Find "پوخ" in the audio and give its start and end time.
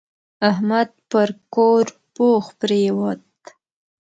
2.15-2.45